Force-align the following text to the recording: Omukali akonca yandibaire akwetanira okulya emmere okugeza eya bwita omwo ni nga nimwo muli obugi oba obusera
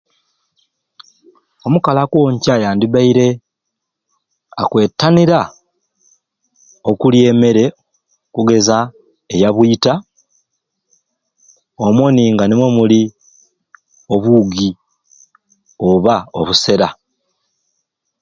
Omukali 1.65 1.99
akonca 2.03 2.53
yandibaire 2.63 3.27
akwetanira 4.61 5.39
okulya 6.89 7.23
emmere 7.31 7.65
okugeza 8.29 8.77
eya 9.33 9.49
bwita 9.55 9.93
omwo 11.85 12.05
ni 12.15 12.23
nga 12.33 12.43
nimwo 12.45 12.67
muli 12.77 13.01
obugi 14.15 14.69
oba 15.89 16.15
obusera 16.39 16.87